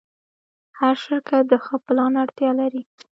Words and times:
هر 0.79 0.95
شرکت 1.05 1.43
د 1.47 1.53
ښه 1.65 1.75
پلان 1.85 2.13
اړتیا 2.23 2.51
لري. 2.59 2.83